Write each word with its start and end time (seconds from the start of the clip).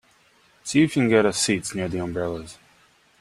See 0.63 0.81
if 0.81 0.97
you 0.97 1.03
can 1.03 1.09
get 1.09 1.27
us 1.27 1.37
seats 1.37 1.75
near 1.75 1.87
the 1.87 1.99
umbrellas. 1.99 2.57